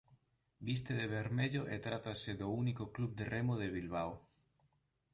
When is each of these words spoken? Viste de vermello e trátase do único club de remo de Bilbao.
Viste 0.67 0.91
de 0.99 1.05
vermello 1.17 1.61
e 1.73 1.75
trátase 1.87 2.31
do 2.41 2.47
único 2.63 2.83
club 2.95 3.11
de 3.19 3.25
remo 3.33 3.53
de 3.61 3.67
Bilbao. 3.75 4.11